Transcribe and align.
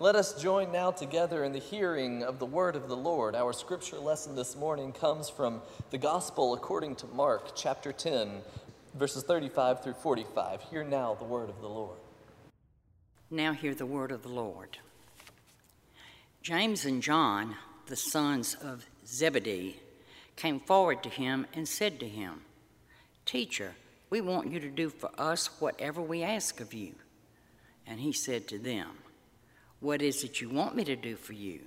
Let 0.00 0.16
us 0.16 0.42
join 0.42 0.72
now 0.72 0.90
together 0.90 1.44
in 1.44 1.52
the 1.52 1.60
hearing 1.60 2.24
of 2.24 2.40
the 2.40 2.46
word 2.46 2.74
of 2.74 2.88
the 2.88 2.96
Lord. 2.96 3.36
Our 3.36 3.52
scripture 3.52 3.98
lesson 3.98 4.34
this 4.34 4.56
morning 4.56 4.90
comes 4.92 5.30
from 5.30 5.62
the 5.90 5.98
Gospel 5.98 6.52
according 6.52 6.96
to 6.96 7.06
Mark, 7.06 7.54
chapter 7.54 7.92
10, 7.92 8.42
verses 8.96 9.22
35 9.22 9.84
through 9.84 9.94
45. 9.94 10.62
Hear 10.62 10.82
now 10.82 11.14
the 11.14 11.24
word 11.24 11.48
of 11.48 11.60
the 11.60 11.68
Lord. 11.68 11.98
Now 13.30 13.52
hear 13.52 13.72
the 13.72 13.86
word 13.86 14.10
of 14.10 14.24
the 14.24 14.30
Lord. 14.30 14.78
James 16.42 16.84
and 16.84 17.00
John, 17.00 17.54
the 17.86 17.94
sons 17.94 18.56
of 18.56 18.86
Zebedee, 19.06 19.76
came 20.34 20.58
forward 20.58 21.04
to 21.04 21.08
him 21.08 21.46
and 21.54 21.68
said 21.68 22.00
to 22.00 22.08
him, 22.08 22.40
Teacher, 23.26 23.74
we 24.10 24.20
want 24.20 24.50
you 24.50 24.58
to 24.58 24.70
do 24.70 24.88
for 24.88 25.10
us 25.16 25.60
whatever 25.60 26.02
we 26.02 26.24
ask 26.24 26.60
of 26.60 26.74
you. 26.74 26.96
And 27.86 28.00
he 28.00 28.12
said 28.12 28.48
to 28.48 28.58
them, 28.58 28.88
What 29.84 30.00
is 30.00 30.24
it 30.24 30.40
you 30.40 30.48
want 30.48 30.74
me 30.74 30.82
to 30.84 30.96
do 30.96 31.14
for 31.14 31.34
you? 31.34 31.60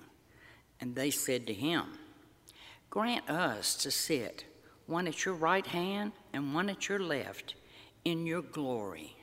And 0.82 0.96
they 0.96 1.12
said 1.12 1.46
to 1.46 1.54
him, 1.54 2.00
Grant 2.90 3.30
us 3.30 3.76
to 3.76 3.92
sit, 3.92 4.44
one 4.88 5.08
at 5.08 5.24
your 5.24 5.36
right 5.36 5.68
hand 5.68 6.14
and 6.34 6.52
one 6.52 6.68
at 6.68 6.90
your 6.90 6.98
left, 6.98 7.54
in 8.04 8.26
your 8.26 8.42
glory. 8.42 9.16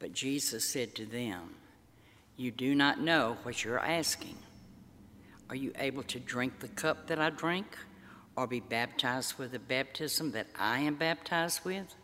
But 0.00 0.14
Jesus 0.14 0.64
said 0.64 0.96
to 0.96 1.06
them, 1.06 1.54
You 2.36 2.50
do 2.50 2.74
not 2.74 3.00
know 3.00 3.36
what 3.44 3.62
you're 3.62 3.78
asking. 3.78 4.36
Are 5.48 5.54
you 5.54 5.70
able 5.78 6.02
to 6.02 6.18
drink 6.18 6.58
the 6.58 6.66
cup 6.66 7.06
that 7.06 7.20
I 7.20 7.30
drink, 7.30 7.68
or 8.36 8.48
be 8.48 8.58
baptized 8.58 9.38
with 9.38 9.52
the 9.52 9.60
baptism 9.60 10.32
that 10.32 10.48
I 10.58 10.80
am 10.80 10.96
baptized 10.96 11.64
with? 11.64 11.94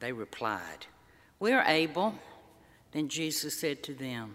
They 0.00 0.10
replied, 0.10 0.86
We 1.38 1.52
are 1.52 1.64
able. 1.64 2.16
Then 2.90 3.08
Jesus 3.08 3.60
said 3.60 3.84
to 3.84 3.94
them, 3.94 4.34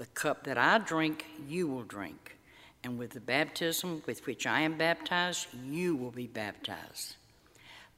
The 0.00 0.06
cup 0.06 0.44
that 0.44 0.56
I 0.56 0.78
drink, 0.78 1.26
you 1.46 1.68
will 1.68 1.82
drink, 1.82 2.38
and 2.82 2.98
with 2.98 3.10
the 3.10 3.20
baptism 3.20 4.02
with 4.06 4.24
which 4.26 4.46
I 4.46 4.62
am 4.62 4.78
baptized, 4.78 5.48
you 5.68 5.94
will 5.94 6.10
be 6.10 6.26
baptized. 6.26 7.16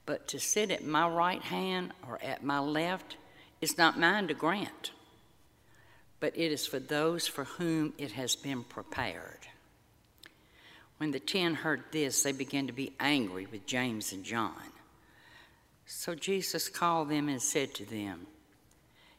But 0.04 0.26
to 0.26 0.40
sit 0.40 0.72
at 0.72 0.84
my 0.84 1.06
right 1.06 1.40
hand 1.40 1.92
or 2.08 2.18
at 2.20 2.42
my 2.42 2.58
left 2.58 3.18
is 3.60 3.78
not 3.78 4.00
mine 4.00 4.26
to 4.26 4.34
grant, 4.34 4.90
but 6.18 6.36
it 6.36 6.50
is 6.50 6.66
for 6.66 6.80
those 6.80 7.28
for 7.28 7.44
whom 7.44 7.92
it 7.98 8.10
has 8.10 8.34
been 8.34 8.64
prepared. 8.64 9.46
When 10.96 11.12
the 11.12 11.20
ten 11.20 11.54
heard 11.54 11.84
this, 11.92 12.24
they 12.24 12.32
began 12.32 12.66
to 12.66 12.72
be 12.72 12.94
angry 12.98 13.46
with 13.46 13.64
James 13.64 14.12
and 14.12 14.24
John. 14.24 14.72
So 15.86 16.16
Jesus 16.16 16.68
called 16.68 17.10
them 17.10 17.28
and 17.28 17.40
said 17.40 17.74
to 17.74 17.84
them, 17.84 18.26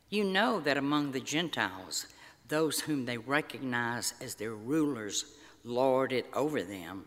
you 0.09 0.25
know 0.25 0.59
that 0.59 0.75
among 0.75 1.13
the 1.13 1.21
Gentiles, 1.21 2.07
those 2.47 2.81
whom 2.81 3.05
they 3.05 3.17
recognize 3.17 4.13
as 4.21 4.35
their 4.35 4.53
rulers 4.53 5.25
lord 5.63 6.11
it 6.11 6.25
over 6.33 6.61
them, 6.61 7.05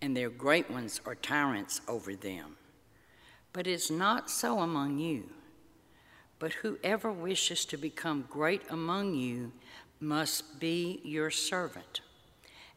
and 0.00 0.16
their 0.16 0.30
great 0.30 0.70
ones 0.70 1.00
are 1.06 1.14
tyrants 1.14 1.80
over 1.88 2.14
them. 2.14 2.56
But 3.52 3.66
it's 3.66 3.90
not 3.90 4.28
so 4.28 4.60
among 4.60 4.98
you. 4.98 5.24
But 6.38 6.52
whoever 6.54 7.10
wishes 7.10 7.64
to 7.66 7.76
become 7.76 8.26
great 8.28 8.62
among 8.68 9.14
you 9.14 9.52
must 10.00 10.58
be 10.60 11.00
your 11.04 11.30
servant. 11.30 12.00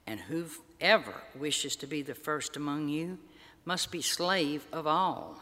And 0.06 0.20
whoever 0.20 1.16
wishes 1.36 1.76
to 1.78 1.88
be 1.88 2.02
the 2.02 2.16
first 2.16 2.56
among 2.56 2.88
you 2.90 3.18
must 3.66 3.92
be 3.92 4.02
slave 4.02 4.66
of 4.72 4.88
all. 4.88 5.42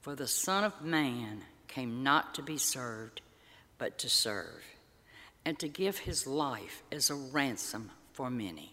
For 0.00 0.14
the 0.14 0.26
Son 0.26 0.64
of 0.64 0.82
Man 0.82 1.42
came 1.68 2.02
not 2.02 2.34
to 2.36 2.42
be 2.42 2.56
served, 2.56 3.20
but 3.76 3.98
to 3.98 4.08
serve, 4.08 4.62
and 5.44 5.58
to 5.58 5.68
give 5.68 5.98
his 5.98 6.26
life 6.26 6.82
as 6.92 7.10
a 7.10 7.14
ransom 7.14 7.90
for 8.12 8.30
many. 8.30 8.72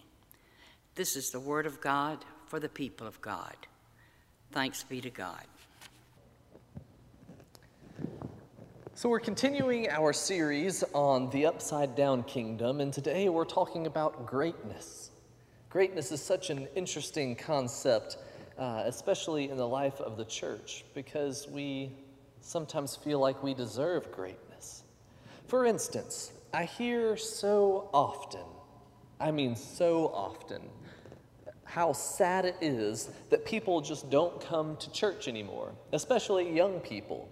This 0.95 1.16
is 1.16 1.31
the 1.31 1.39
word 1.39 1.66
of 1.66 1.81
God 1.81 2.23
for 2.48 2.59
the 2.59 2.70
people 2.70 3.08
of 3.08 3.22
God. 3.22 3.56
Thanks 4.52 4.84
be 4.84 5.02
to 5.02 5.09
God. 5.09 5.46
So, 8.96 9.08
we're 9.08 9.22
continuing 9.22 9.90
our 9.90 10.12
series 10.12 10.84
on 10.94 11.29
the 11.29 11.46
upside 11.46 11.96
down 11.96 12.24
kingdom, 12.24 12.81
and 12.81 12.91
today 12.91 13.29
we're 13.29 13.46
talking 13.46 13.88
about 13.88 14.25
greatness. 14.25 15.12
Greatness 15.69 16.12
is 16.12 16.22
such 16.22 16.50
an 16.50 16.68
interesting 16.75 17.34
concept, 17.34 18.18
uh, 18.58 18.84
especially 18.85 19.50
in 19.50 19.56
the 19.56 19.68
life 19.68 20.02
of 20.02 20.18
the 20.18 20.25
church, 20.25 20.84
because 20.94 21.47
we 21.47 21.91
sometimes 22.41 22.97
feel 22.97 23.19
like 23.19 23.41
we 23.41 23.53
deserve 23.53 24.12
greatness. 24.12 24.84
For 25.47 25.66
instance, 25.66 26.34
I 26.53 26.65
hear 26.65 27.15
so 27.15 27.89
often, 27.93 28.45
I 29.19 29.31
mean 29.31 29.55
so 29.55 30.07
often, 30.07 30.61
how 31.63 31.93
sad 31.93 32.45
it 32.45 32.55
is 32.61 33.11
that 33.29 33.45
people 33.45 33.81
just 33.81 34.09
don't 34.09 34.41
come 34.41 34.75
to 34.77 34.91
church 34.91 35.27
anymore, 35.27 35.73
especially 35.93 36.51
young 36.51 36.79
people. 36.79 37.29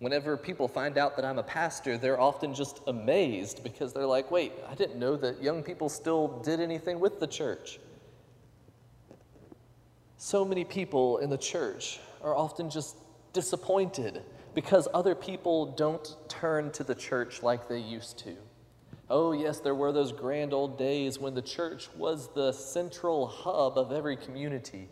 Whenever 0.00 0.36
people 0.36 0.66
find 0.66 0.98
out 0.98 1.14
that 1.16 1.24
I'm 1.24 1.38
a 1.38 1.44
pastor, 1.44 1.96
they're 1.96 2.20
often 2.20 2.54
just 2.54 2.80
amazed 2.88 3.62
because 3.62 3.92
they're 3.92 4.06
like, 4.06 4.30
wait, 4.32 4.52
I 4.68 4.74
didn't 4.74 4.98
know 4.98 5.16
that 5.16 5.40
young 5.40 5.62
people 5.62 5.88
still 5.88 6.40
did 6.42 6.58
anything 6.58 6.98
with 6.98 7.20
the 7.20 7.26
church. 7.26 7.78
So 10.16 10.44
many 10.44 10.64
people 10.64 11.18
in 11.18 11.30
the 11.30 11.38
church 11.38 12.00
are 12.22 12.34
often 12.34 12.70
just 12.70 12.96
disappointed 13.32 14.22
because 14.58 14.88
other 14.92 15.14
people 15.14 15.66
don't 15.66 16.16
turn 16.26 16.68
to 16.72 16.82
the 16.82 16.92
church 16.96 17.44
like 17.44 17.68
they 17.68 17.78
used 17.78 18.18
to. 18.18 18.34
Oh, 19.08 19.30
yes, 19.30 19.60
there 19.60 19.76
were 19.76 19.92
those 19.92 20.10
grand 20.10 20.52
old 20.52 20.76
days 20.76 21.16
when 21.16 21.32
the 21.32 21.42
church 21.42 21.88
was 21.96 22.30
the 22.34 22.50
central 22.50 23.28
hub 23.28 23.78
of 23.78 23.92
every 23.92 24.16
community, 24.16 24.88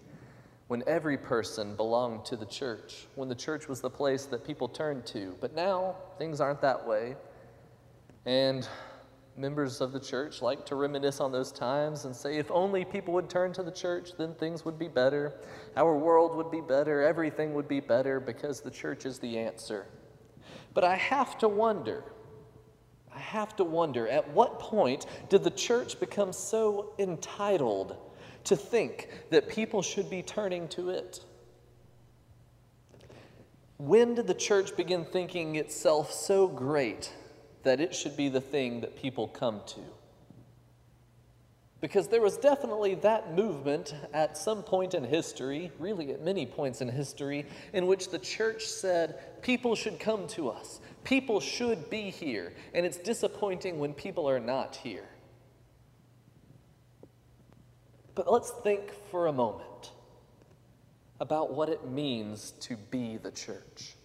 when 0.68 0.84
every 0.86 1.18
person 1.18 1.74
belonged 1.74 2.24
to 2.26 2.36
the 2.36 2.46
church, 2.46 3.08
when 3.16 3.28
the 3.28 3.34
church 3.34 3.66
was 3.66 3.80
the 3.80 3.90
place 3.90 4.26
that 4.26 4.46
people 4.46 4.68
turned 4.68 5.04
to. 5.06 5.34
But 5.40 5.52
now, 5.52 5.96
things 6.16 6.40
aren't 6.40 6.60
that 6.60 6.86
way. 6.86 7.16
And 8.24 8.68
members 9.36 9.80
of 9.80 9.92
the 9.92 10.00
church 10.00 10.40
like 10.40 10.64
to 10.66 10.74
reminisce 10.74 11.20
on 11.20 11.30
those 11.30 11.52
times 11.52 12.04
and 12.04 12.16
say, 12.16 12.38
if 12.38 12.50
only 12.50 12.84
people 12.84 13.12
would 13.14 13.28
turn 13.28 13.52
to 13.52 13.62
the 13.62 13.70
church, 13.70 14.10
then 14.16 14.34
things 14.34 14.64
would 14.64 14.78
be 14.78 14.88
better. 14.88 15.34
Our 15.76 15.96
world 15.96 16.34
would 16.36 16.50
be 16.50 16.60
better. 16.60 17.02
Everything 17.02 17.54
would 17.54 17.68
be 17.68 17.80
better 17.80 18.18
because 18.18 18.60
the 18.60 18.70
church 18.70 19.04
is 19.04 19.18
the 19.18 19.38
answer. 19.38 19.86
But 20.72 20.84
I 20.84 20.96
have 20.96 21.38
to 21.38 21.48
wonder, 21.48 22.04
I 23.14 23.18
have 23.18 23.56
to 23.56 23.64
wonder, 23.64 24.08
at 24.08 24.30
what 24.30 24.58
point 24.58 25.06
did 25.28 25.44
the 25.44 25.50
church 25.50 26.00
become 26.00 26.32
so 26.32 26.94
entitled 26.98 27.96
to 28.44 28.56
think 28.56 29.08
that 29.30 29.48
people 29.48 29.82
should 29.82 30.08
be 30.08 30.22
turning 30.22 30.68
to 30.68 30.90
it? 30.90 31.20
When 33.78 34.14
did 34.14 34.26
the 34.26 34.34
church 34.34 34.76
begin 34.76 35.04
thinking 35.04 35.56
itself 35.56 36.12
so 36.12 36.48
great 36.48 37.12
that 37.66 37.80
it 37.80 37.94
should 37.94 38.16
be 38.16 38.28
the 38.28 38.40
thing 38.40 38.80
that 38.80 38.96
people 38.96 39.26
come 39.26 39.60
to. 39.66 39.80
Because 41.80 42.06
there 42.06 42.22
was 42.22 42.36
definitely 42.36 42.94
that 42.96 43.34
movement 43.34 43.92
at 44.14 44.38
some 44.38 44.62
point 44.62 44.94
in 44.94 45.02
history, 45.02 45.72
really 45.80 46.12
at 46.12 46.22
many 46.22 46.46
points 46.46 46.80
in 46.80 46.88
history, 46.88 47.44
in 47.72 47.88
which 47.88 48.08
the 48.08 48.20
church 48.20 48.64
said, 48.64 49.42
people 49.42 49.74
should 49.74 49.98
come 49.98 50.28
to 50.28 50.48
us, 50.48 50.80
people 51.02 51.40
should 51.40 51.90
be 51.90 52.08
here, 52.10 52.54
and 52.72 52.86
it's 52.86 52.98
disappointing 52.98 53.80
when 53.80 53.92
people 53.92 54.30
are 54.30 54.40
not 54.40 54.76
here. 54.76 55.08
But 58.14 58.32
let's 58.32 58.52
think 58.62 58.92
for 59.10 59.26
a 59.26 59.32
moment 59.32 59.90
about 61.18 61.52
what 61.52 61.68
it 61.68 61.84
means 61.88 62.52
to 62.60 62.76
be 62.76 63.16
the 63.16 63.32
church. 63.32 63.95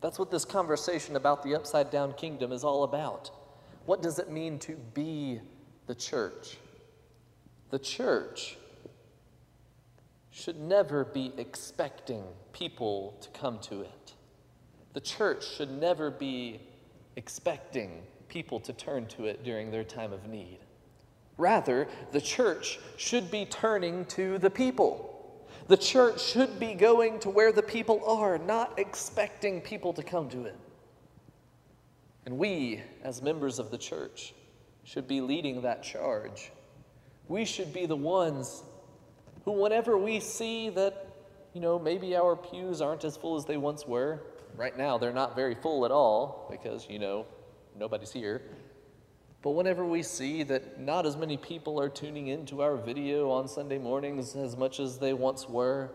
That's 0.00 0.18
what 0.18 0.30
this 0.30 0.44
conversation 0.44 1.16
about 1.16 1.42
the 1.42 1.54
upside 1.54 1.90
down 1.90 2.14
kingdom 2.14 2.52
is 2.52 2.64
all 2.64 2.84
about. 2.84 3.30
What 3.86 4.02
does 4.02 4.18
it 4.18 4.30
mean 4.30 4.58
to 4.60 4.76
be 4.94 5.40
the 5.86 5.94
church? 5.94 6.56
The 7.70 7.78
church 7.78 8.56
should 10.30 10.58
never 10.58 11.04
be 11.04 11.32
expecting 11.36 12.24
people 12.52 13.16
to 13.20 13.28
come 13.38 13.58
to 13.60 13.82
it. 13.82 14.14
The 14.92 15.00
church 15.00 15.46
should 15.46 15.70
never 15.70 16.10
be 16.10 16.60
expecting 17.16 18.02
people 18.28 18.60
to 18.60 18.72
turn 18.72 19.06
to 19.06 19.26
it 19.26 19.44
during 19.44 19.70
their 19.70 19.84
time 19.84 20.12
of 20.12 20.26
need. 20.26 20.58
Rather, 21.36 21.88
the 22.12 22.20
church 22.20 22.78
should 22.96 23.30
be 23.30 23.44
turning 23.44 24.04
to 24.06 24.38
the 24.38 24.50
people. 24.50 25.09
The 25.70 25.76
church 25.76 26.20
should 26.20 26.58
be 26.58 26.74
going 26.74 27.20
to 27.20 27.30
where 27.30 27.52
the 27.52 27.62
people 27.62 28.04
are, 28.04 28.38
not 28.38 28.76
expecting 28.76 29.60
people 29.60 29.92
to 29.92 30.02
come 30.02 30.28
to 30.30 30.46
it. 30.46 30.56
And 32.26 32.38
we, 32.38 32.82
as 33.04 33.22
members 33.22 33.60
of 33.60 33.70
the 33.70 33.78
church, 33.78 34.34
should 34.82 35.06
be 35.06 35.20
leading 35.20 35.62
that 35.62 35.84
charge. 35.84 36.50
We 37.28 37.44
should 37.44 37.72
be 37.72 37.86
the 37.86 37.94
ones 37.94 38.64
who, 39.44 39.52
whenever 39.52 39.96
we 39.96 40.18
see 40.18 40.70
that, 40.70 41.06
you 41.54 41.60
know, 41.60 41.78
maybe 41.78 42.16
our 42.16 42.34
pews 42.34 42.80
aren't 42.80 43.04
as 43.04 43.16
full 43.16 43.36
as 43.36 43.44
they 43.44 43.56
once 43.56 43.86
were, 43.86 44.24
right 44.56 44.76
now 44.76 44.98
they're 44.98 45.12
not 45.12 45.36
very 45.36 45.54
full 45.54 45.84
at 45.84 45.92
all 45.92 46.48
because, 46.50 46.88
you 46.90 46.98
know, 46.98 47.26
nobody's 47.78 48.10
here. 48.10 48.42
But 49.42 49.52
whenever 49.52 49.86
we 49.86 50.02
see 50.02 50.42
that 50.44 50.80
not 50.80 51.06
as 51.06 51.16
many 51.16 51.36
people 51.38 51.80
are 51.80 51.88
tuning 51.88 52.26
into 52.26 52.60
our 52.60 52.76
video 52.76 53.30
on 53.30 53.48
Sunday 53.48 53.78
mornings 53.78 54.36
as 54.36 54.56
much 54.56 54.80
as 54.80 54.98
they 54.98 55.14
once 55.14 55.48
were, 55.48 55.90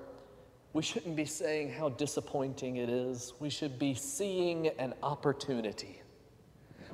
we 0.74 0.82
shouldn't 0.82 1.16
be 1.16 1.26
saying 1.26 1.72
how 1.72 1.90
disappointing 1.90 2.78
it 2.78 2.90
is. 2.90 3.34
We 3.40 3.52
should 3.52 3.78
be 3.78 3.94
seeing 3.94 4.68
an 4.80 4.96
opportunity. 5.04 6.02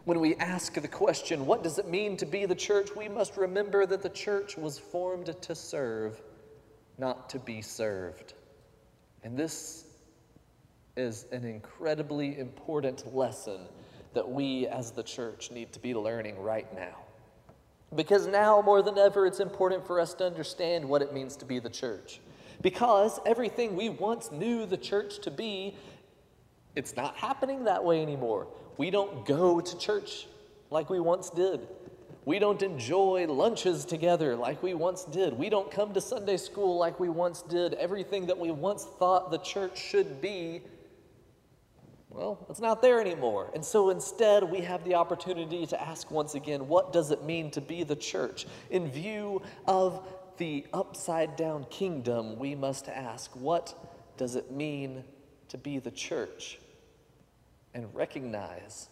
When 0.03 0.19
we 0.19 0.35
ask 0.35 0.73
the 0.73 0.87
question, 0.87 1.45
what 1.45 1.63
does 1.63 1.79
it 1.79 1.87
mean 1.87 2.17
to 2.17 2.25
be 2.25 2.45
the 2.45 2.55
church? 2.55 2.89
We 2.97 3.07
must 3.07 3.37
remember 3.37 3.85
that 3.85 4.01
the 4.01 4.09
church 4.09 4.57
was 4.57 4.77
formed 4.77 5.33
to 5.41 5.55
serve, 5.55 6.21
not 6.97 7.29
to 7.29 7.39
be 7.39 7.61
served. 7.61 8.33
And 9.23 9.37
this 9.37 9.85
is 10.97 11.27
an 11.31 11.45
incredibly 11.45 12.37
important 12.37 13.15
lesson 13.15 13.61
that 14.13 14.29
we 14.29 14.67
as 14.67 14.91
the 14.91 15.03
church 15.03 15.51
need 15.51 15.71
to 15.73 15.79
be 15.79 15.93
learning 15.93 16.39
right 16.41 16.73
now. 16.75 16.95
Because 17.95 18.27
now 18.27 18.61
more 18.61 18.81
than 18.81 18.97
ever, 18.97 19.25
it's 19.25 19.39
important 19.39 19.85
for 19.85 19.99
us 19.99 20.13
to 20.15 20.25
understand 20.25 20.87
what 20.87 21.01
it 21.01 21.13
means 21.13 21.35
to 21.37 21.45
be 21.45 21.59
the 21.59 21.69
church. 21.69 22.19
Because 22.61 23.19
everything 23.25 23.75
we 23.75 23.89
once 23.89 24.31
knew 24.31 24.65
the 24.65 24.77
church 24.77 25.19
to 25.19 25.31
be, 25.31 25.75
it's 26.75 26.95
not 26.95 27.15
happening 27.15 27.65
that 27.65 27.83
way 27.83 28.01
anymore. 28.01 28.47
We 28.77 28.91
don't 28.91 29.25
go 29.25 29.59
to 29.59 29.77
church 29.77 30.27
like 30.69 30.89
we 30.89 30.99
once 30.99 31.29
did. 31.29 31.67
We 32.23 32.37
don't 32.39 32.61
enjoy 32.61 33.25
lunches 33.27 33.83
together 33.83 34.35
like 34.35 34.61
we 34.61 34.73
once 34.73 35.05
did. 35.05 35.33
We 35.33 35.49
don't 35.49 35.71
come 35.71 35.93
to 35.93 36.01
Sunday 36.01 36.37
school 36.37 36.77
like 36.77 36.99
we 36.99 37.09
once 37.09 37.41
did. 37.41 37.73
Everything 37.73 38.27
that 38.27 38.37
we 38.37 38.51
once 38.51 38.85
thought 38.85 39.31
the 39.31 39.39
church 39.39 39.77
should 39.79 40.21
be 40.21 40.61
well, 42.13 42.45
it's 42.49 42.59
not 42.59 42.81
there 42.81 42.99
anymore. 42.99 43.49
And 43.53 43.63
so 43.63 43.89
instead, 43.89 44.43
we 44.43 44.59
have 44.61 44.83
the 44.83 44.95
opportunity 44.95 45.65
to 45.65 45.81
ask 45.81 46.11
once 46.11 46.35
again 46.35 46.67
what 46.67 46.91
does 46.91 47.11
it 47.11 47.23
mean 47.23 47.51
to 47.51 47.61
be 47.61 47.83
the 47.83 47.95
church? 47.95 48.45
In 48.69 48.89
view 48.89 49.41
of 49.65 50.05
the 50.37 50.65
upside 50.73 51.35
down 51.35 51.65
kingdom, 51.69 52.37
we 52.37 52.53
must 52.53 52.89
ask 52.89 53.33
what 53.35 53.73
does 54.17 54.35
it 54.35 54.51
mean 54.51 55.03
to 55.49 55.57
be 55.57 55.79
the 55.79 55.91
church? 55.91 56.59
And 57.73 57.93
recognize 57.95 58.89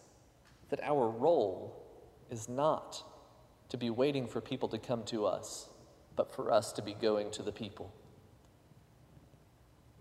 that 0.70 0.80
our 0.82 1.08
role 1.08 1.84
is 2.30 2.48
not 2.48 3.04
to 3.68 3.76
be 3.76 3.90
waiting 3.90 4.26
for 4.26 4.40
people 4.40 4.68
to 4.70 4.78
come 4.78 5.02
to 5.04 5.26
us, 5.26 5.68
but 6.16 6.32
for 6.32 6.50
us 6.50 6.72
to 6.72 6.82
be 6.82 6.94
going 6.94 7.30
to 7.32 7.42
the 7.42 7.52
people 7.52 7.92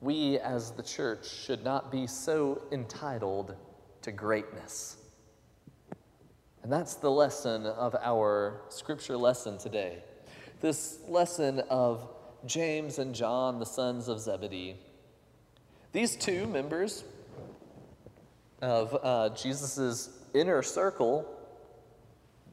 we 0.02 0.40
as 0.40 0.72
the 0.72 0.84
church 0.84 1.28
should 1.30 1.64
not 1.64 1.92
be 1.92 2.08
so 2.08 2.62
entitled 2.72 3.56
to 4.02 4.12
greatness. 4.12 4.98
And 6.64 6.72
that's 6.72 6.96
the 6.96 7.12
lesson 7.12 7.66
of 7.66 7.96
our 8.02 8.62
scripture 8.70 9.18
lesson 9.18 9.58
today. 9.58 10.04
This 10.62 11.00
lesson 11.08 11.60
of 11.70 12.08
James 12.46 13.00
and 13.00 13.14
John, 13.14 13.60
the 13.60 13.66
sons 13.66 14.08
of 14.08 14.20
Zebedee. 14.20 14.76
These 15.92 16.16
two 16.16 16.46
members 16.48 17.04
of 18.62 18.98
uh, 19.02 19.30
Jesus' 19.36 20.10
inner 20.34 20.62
circle. 20.62 21.26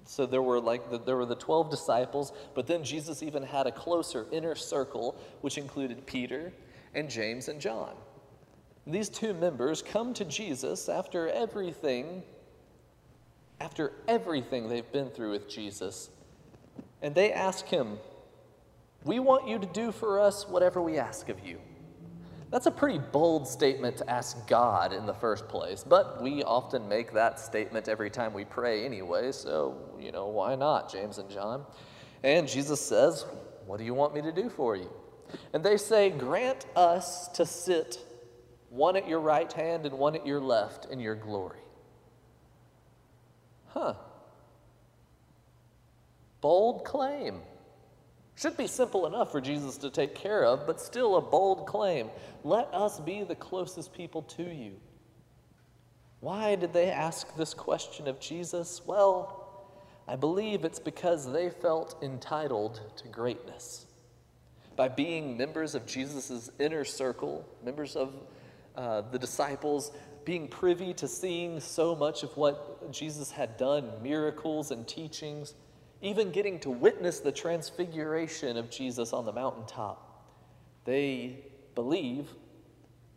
So 0.05 0.25
there 0.25 0.43
were 0.43 0.61
like 0.61 0.89
the, 0.91 0.99
there 0.99 1.17
were 1.17 1.27
the 1.27 1.35
12 1.35 1.71
disciples, 1.71 2.33
but 2.55 2.67
then 2.67 2.85
Jesus 2.85 3.23
even 3.23 3.43
had 3.43 3.67
a 3.67 3.73
closer 3.73 4.27
inner 4.31 4.55
circle, 4.55 5.17
which 5.41 5.59
included 5.59 6.07
Peter 6.07 6.53
and 6.95 7.11
James 7.11 7.49
and 7.49 7.61
John. 7.61 7.95
These 8.87 9.09
two 9.09 9.35
members 9.35 9.83
come 9.83 10.15
to 10.15 10.25
Jesus 10.25 10.89
after 10.89 11.29
everything, 11.29 12.23
after 13.61 13.93
everything 14.07 14.69
they've 14.69 14.91
been 14.93 15.11
through 15.11 15.33
with 15.33 15.49
Jesus, 15.49 16.11
and 17.03 17.15
they 17.15 17.33
ask 17.33 17.67
him, 17.67 17.99
We 19.05 19.19
want 19.19 19.49
you 19.49 19.59
to 19.59 19.67
do 19.67 19.91
for 19.91 20.21
us 20.21 20.49
whatever 20.49 20.81
we 20.81 20.99
ask 20.99 21.29
of 21.29 21.45
you. 21.45 21.59
That's 22.51 22.67
a 22.67 22.71
pretty 22.71 22.99
bold 22.99 23.49
statement 23.49 23.97
to 23.97 24.09
ask 24.09 24.47
God 24.47 24.93
in 24.93 25.05
the 25.05 25.15
first 25.15 25.49
place, 25.49 25.83
but 25.83 26.23
we 26.23 26.45
often 26.45 26.89
make 26.89 27.13
that 27.13 27.41
statement 27.41 27.89
every 27.89 28.09
time 28.09 28.33
we 28.33 28.45
pray 28.45 28.85
anyway, 28.85 29.33
so, 29.33 29.77
you 29.99 30.13
know, 30.13 30.29
why 30.29 30.55
not, 30.55 30.91
James 30.91 31.19
and 31.19 31.29
John? 31.29 31.65
And 32.23 32.47
Jesus 32.47 32.81
says, 32.81 33.27
What 33.67 33.79
do 33.79 33.85
you 33.85 33.95
want 33.95 34.15
me 34.15 34.23
to 34.23 34.31
do 34.31 34.49
for 34.49 34.77
you? 34.77 34.91
And 35.53 35.65
they 35.65 35.77
say, 35.77 36.11
Grant 36.11 36.67
us 36.75 37.29
to 37.29 37.47
sit 37.47 37.99
one 38.71 38.97
at 38.97 39.09
your 39.09 39.21
right 39.21 39.53
hand 39.53 39.87
and 39.87 39.99
one 39.99 40.15
at 40.15 40.27
your 40.27 40.41
left 40.41 40.87
in 40.87 41.01
your 41.01 41.15
glory. 41.15 41.61
Huh. 43.69 43.95
Bold 46.41 46.85
claim. 46.85 47.41
Should 48.37 48.57
be 48.59 48.67
simple 48.67 49.07
enough 49.07 49.33
for 49.33 49.41
Jesus 49.41 49.79
to 49.79 49.91
take 49.91 50.15
care 50.15 50.45
of, 50.45 50.67
but 50.67 50.79
still 50.81 51.17
a 51.17 51.23
bold 51.23 51.67
claim. 51.67 52.11
Let 52.45 52.73
us 52.73 53.01
be 53.01 53.23
the 53.23 53.35
closest 53.35 53.95
people 53.95 54.23
to 54.23 54.43
you. 54.43 54.73
Why 56.21 56.55
did 56.55 56.73
they 56.75 56.91
ask 56.91 57.35
this 57.37 57.55
question 57.55 58.07
of 58.09 58.21
Jesus? 58.21 58.83
Well, 58.87 59.47
I 60.07 60.17
believe 60.17 60.65
it's 60.65 60.79
because 60.79 61.33
they 61.33 61.49
felt 61.49 61.97
entitled 62.03 62.81
to 62.97 63.09
greatness 63.09 63.86
by 64.77 64.89
being 64.89 65.37
members 65.37 65.75
of 65.75 65.87
Jesus' 65.87 66.51
inner 66.59 66.85
circle, 66.85 67.49
members 67.65 67.97
of 67.97 68.15
uh, 68.77 69.03
the 69.11 69.19
disciples, 69.19 69.91
being 70.25 70.49
privy 70.49 70.93
to 70.95 71.09
seeing 71.09 71.61
so 71.61 71.95
much 71.95 72.23
of 72.23 72.37
what 72.37 72.93
Jesus 72.93 73.31
had 73.31 73.57
done, 73.57 73.91
miracles 74.03 74.71
and 74.71 74.87
teachings, 74.87 75.55
even 76.03 76.31
getting 76.31 76.61
to 76.61 76.71
witness 76.71 77.21
the 77.21 77.33
transfiguration 77.33 78.57
of 78.57 78.71
Jesus 78.71 79.13
on 79.13 79.25
the 79.25 79.33
mountaintop. 79.33 80.27
They 80.85 81.47
believe, 81.75 82.29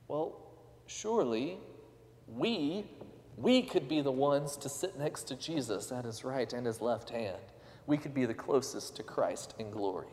well, 0.07 0.39
surely 0.87 1.57
we 2.27 2.85
we 3.35 3.61
could 3.61 3.87
be 3.87 4.01
the 4.01 4.11
ones 4.11 4.57
to 4.57 4.67
sit 4.67 4.99
next 4.99 5.23
to 5.23 5.35
Jesus 5.35 5.93
at 5.93 6.03
his 6.03 6.25
right 6.25 6.51
and 6.51 6.65
his 6.65 6.81
left 6.81 7.09
hand. 7.09 7.37
We 7.87 7.97
could 7.97 8.13
be 8.13 8.25
the 8.25 8.33
closest 8.33 8.97
to 8.97 9.03
Christ 9.03 9.55
in 9.57 9.71
glory 9.71 10.09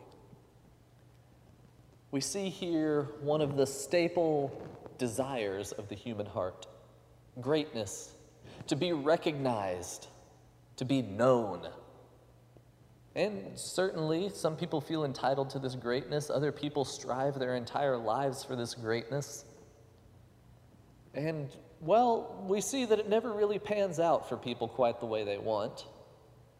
we 2.11 2.21
see 2.21 2.49
here 2.49 3.03
one 3.21 3.41
of 3.41 3.57
the 3.57 3.65
staple 3.65 4.61
desires 4.97 5.71
of 5.73 5.89
the 5.89 5.95
human 5.95 6.25
heart 6.25 6.67
greatness, 7.39 8.13
to 8.67 8.75
be 8.75 8.93
recognized, 8.93 10.07
to 10.77 10.85
be 10.85 11.01
known. 11.01 11.67
And 13.15 13.57
certainly, 13.57 14.29
some 14.29 14.55
people 14.55 14.81
feel 14.81 15.05
entitled 15.05 15.51
to 15.51 15.59
this 15.59 15.75
greatness, 15.75 16.29
other 16.29 16.51
people 16.51 16.85
strive 16.85 17.39
their 17.39 17.55
entire 17.55 17.97
lives 17.97 18.43
for 18.43 18.55
this 18.55 18.73
greatness. 18.73 19.45
And, 21.13 21.49
well, 21.81 22.43
we 22.47 22.61
see 22.61 22.85
that 22.85 22.99
it 22.99 23.09
never 23.09 23.33
really 23.33 23.59
pans 23.59 23.99
out 23.99 24.29
for 24.29 24.37
people 24.37 24.67
quite 24.67 24.99
the 24.99 25.07
way 25.07 25.23
they 25.23 25.37
want, 25.37 25.85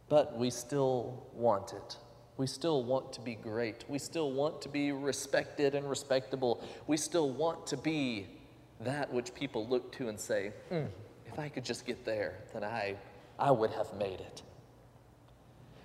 but 0.09 0.37
we 0.37 0.49
still 0.49 1.27
want 1.33 1.73
it. 1.73 1.97
We 2.37 2.45
still 2.47 2.83
want 2.83 3.11
to 3.13 3.21
be 3.21 3.35
great. 3.35 3.83
We 3.87 3.97
still 3.97 4.31
want 4.31 4.61
to 4.61 4.69
be 4.69 4.91
respected 4.91 5.73
and 5.73 5.89
respectable. 5.89 6.63
We 6.85 6.95
still 6.97 7.31
want 7.31 7.65
to 7.67 7.77
be 7.77 8.27
that 8.81 9.11
which 9.11 9.33
people 9.33 9.67
look 9.67 9.91
to 9.97 10.07
and 10.07 10.19
say, 10.19 10.53
mm, 10.71 10.87
if 11.25 11.39
I 11.39 11.49
could 11.49 11.65
just 11.65 11.85
get 11.85 12.05
there, 12.05 12.35
then 12.53 12.63
I, 12.63 12.95
I 13.39 13.49
would 13.49 13.71
have 13.71 13.91
made 13.95 14.19
it. 14.19 14.43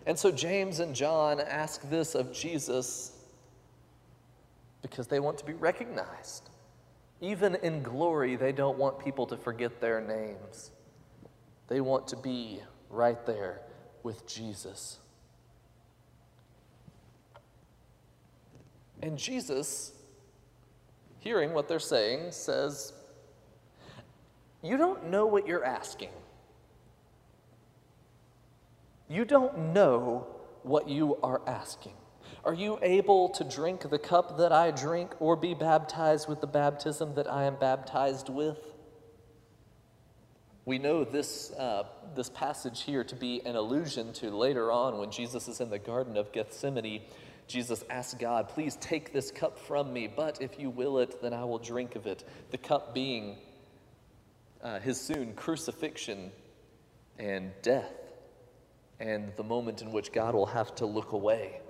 And 0.06 0.18
so 0.18 0.30
James 0.30 0.80
and 0.80 0.94
John 0.94 1.40
ask 1.40 1.88
this 1.88 2.14
of 2.14 2.32
Jesus 2.32 3.12
because 4.82 5.06
they 5.06 5.21
want 5.21 5.38
to 5.38 5.44
be 5.44 5.54
recognized. 5.54 6.50
Even 7.21 7.54
in 7.62 7.82
glory, 7.82 8.35
they 8.37 8.52
don't 8.52 8.76
want 8.76 8.99
people 8.99 9.26
to 9.26 9.37
forget 9.37 9.80
their 9.80 10.00
names. 10.00 10.73
They 11.68 11.80
want 11.80 12.09
to 12.09 12.16
be 12.16 12.61
right 12.90 13.25
there 13.25 13.61
with 14.02 14.26
Jesus. 14.26 14.99
And 19.02 19.18
Jesus, 19.18 19.92
hearing 21.18 21.52
what 21.52 21.68
they're 21.68 21.80
saying, 21.80 22.30
says, 22.30 22.92
You 24.62 24.76
don't 24.76 25.11
know 25.11 25.26
what 25.26 25.47
you're 25.47 25.64
asking. 25.64 26.11
You 29.09 29.25
don't 29.25 29.75
know 29.75 30.26
what 30.62 30.88
you 30.88 31.18
are 31.23 31.42
asking. 31.47 31.94
Are 32.44 32.54
you 32.54 32.78
able 32.82 33.28
to 33.30 33.44
drink 33.44 33.88
the 33.88 33.99
cup 33.99 34.38
that 34.38 34.52
I 34.52 34.71
drink 34.71 35.14
or 35.21 35.37
be 35.37 35.54
baptized 35.54 36.28
with 36.28 36.40
the 36.40 36.47
baptism 36.47 37.14
that 37.14 37.30
I 37.30 37.44
am 37.44 37.56
baptized 37.56 38.28
with? 38.28 38.59
We 40.64 40.78
know 40.78 41.04
this, 41.04 41.52
uh, 41.52 41.85
this 42.14 42.30
passage 42.30 42.82
here 42.82 43.02
to 43.04 43.16
be 43.16 43.44
an 43.44 43.56
allusion 43.56 44.12
to 44.14 44.30
later 44.30 44.71
on 44.71 44.99
when 44.99 45.11
Jesus 45.11 45.49
is 45.49 45.61
in 45.61 45.71
the 45.71 45.78
Garden 45.78 46.16
of 46.16 46.32
Gethsemane 46.32 47.02
Jesus 47.47 47.85
asked 47.91 48.19
God, 48.19 48.49
Please 48.49 48.77
take 48.77 49.13
this 49.13 49.31
cup 49.31 49.59
from 49.59 49.93
me, 49.93 50.07
but 50.09 50.41
if 50.41 50.59
you 50.59 50.71
will 50.71 50.99
it, 50.99 51.21
then 51.21 51.33
I 51.33 51.45
will 51.45 51.59
drink 51.59 51.97
of 51.97 52.07
it. 52.07 52.27
The 52.51 52.59
cup 52.59 52.95
being 52.95 53.37
uh, 54.63 54.79
his 54.81 55.01
soon 55.01 55.35
crucifixion 55.35 56.31
and 57.19 57.53
death 57.63 57.93
and 59.01 59.33
the 59.37 59.43
moment 59.43 59.83
in 59.83 59.91
which 59.91 60.13
God 60.13 60.35
will 60.35 60.47
have 60.47 60.75
to 60.77 60.87
look 60.87 61.13
away. 61.13 61.61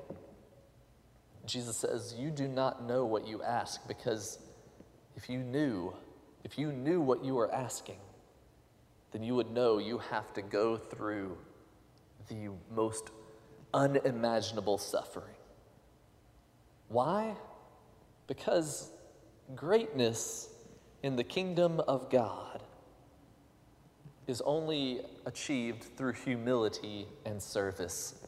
Jesus 1.46 1.76
says, 1.76 2.14
You 2.16 2.30
do 2.30 2.46
not 2.46 2.84
know 2.84 3.04
what 3.04 3.26
you 3.26 3.42
ask 3.42 3.86
because 3.88 4.38
if 5.16 5.28
you 5.28 5.38
knew, 5.38 5.94
if 6.44 6.58
you 6.58 6.72
knew 6.72 7.00
what 7.00 7.24
you 7.24 7.34
were 7.34 7.52
asking, 7.52 7.98
then 9.12 9.22
you 9.22 9.34
would 9.34 9.50
know 9.50 9.78
you 9.78 9.98
have 9.98 10.32
to 10.34 10.42
go 10.42 10.76
through 10.76 11.36
the 12.28 12.50
most 12.74 13.10
unimaginable 13.74 14.78
suffering. 14.78 15.34
Why? 16.92 17.34
Because 18.26 18.90
greatness 19.56 20.50
in 21.02 21.16
the 21.16 21.24
kingdom 21.24 21.80
of 21.80 22.10
God 22.10 22.62
is 24.26 24.42
only 24.42 25.00
achieved 25.24 25.84
through 25.96 26.12
humility 26.12 27.06
and 27.24 27.42
service. 27.42 28.20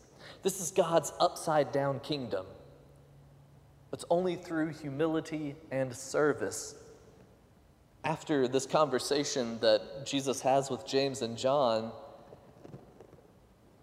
This 0.43 0.63
is 0.63 0.71
God's 0.71 1.13
upside 1.21 1.73
down 1.73 2.01
kingdom. 2.01 2.47
It's 3.93 4.07
only 4.11 4.35
through 4.35 4.71
humility 4.71 5.57
and 5.71 5.95
service. 5.95 6.75
After 8.03 8.49
this 8.49 8.67
conversation 8.67 9.59
that 9.61 10.07
Jesus 10.07 10.41
has 10.41 10.71
with 10.71 10.87
James 10.87 11.21
and 11.21 11.37
John, 11.37 11.93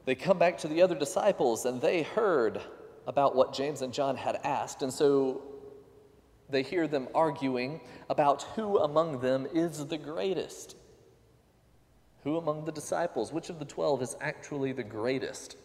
they 0.05 0.15
come 0.15 0.39
back 0.39 0.57
to 0.59 0.67
the 0.67 0.81
other 0.81 0.95
disciples 0.95 1.65
and 1.65 1.79
they 1.79 2.01
heard 2.01 2.61
about 3.07 3.35
what 3.35 3.53
James 3.53 3.81
and 3.81 3.93
John 3.93 4.15
had 4.15 4.39
asked. 4.43 4.81
And 4.81 4.93
so 4.93 5.41
they 6.49 6.63
hear 6.63 6.87
them 6.87 7.07
arguing 7.15 7.81
about 8.09 8.43
who 8.55 8.77
among 8.79 9.19
them 9.19 9.47
is 9.53 9.85
the 9.85 9.97
greatest. 9.97 10.75
Who 12.23 12.37
among 12.37 12.65
the 12.65 12.71
disciples, 12.71 13.33
which 13.33 13.49
of 13.49 13.57
the 13.57 13.65
12 13.65 14.01
is 14.01 14.15
actually 14.21 14.73
the 14.73 14.83
greatest? 14.83 15.57